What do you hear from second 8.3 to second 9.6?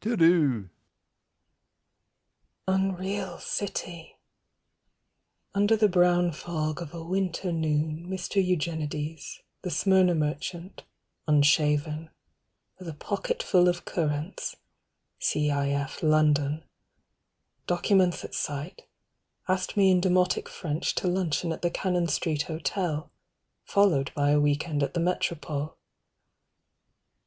Eugenides,